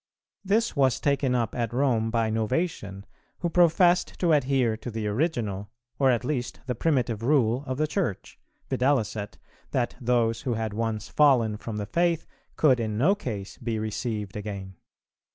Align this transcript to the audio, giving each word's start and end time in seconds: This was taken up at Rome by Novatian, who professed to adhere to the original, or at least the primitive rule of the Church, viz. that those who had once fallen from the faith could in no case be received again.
This 0.43 0.75
was 0.75 0.99
taken 0.99 1.35
up 1.35 1.53
at 1.53 1.71
Rome 1.71 2.09
by 2.09 2.31
Novatian, 2.31 3.03
who 3.41 3.51
professed 3.51 4.17
to 4.19 4.33
adhere 4.33 4.75
to 4.77 4.89
the 4.89 5.05
original, 5.05 5.69
or 5.99 6.09
at 6.09 6.25
least 6.25 6.59
the 6.65 6.73
primitive 6.73 7.21
rule 7.21 7.63
of 7.67 7.77
the 7.77 7.85
Church, 7.85 8.39
viz. 8.67 9.15
that 9.69 9.95
those 10.01 10.41
who 10.41 10.55
had 10.55 10.73
once 10.73 11.07
fallen 11.07 11.55
from 11.55 11.77
the 11.77 11.85
faith 11.85 12.25
could 12.55 12.79
in 12.79 12.97
no 12.97 13.13
case 13.13 13.59
be 13.59 13.77
received 13.77 14.35
again. 14.35 14.73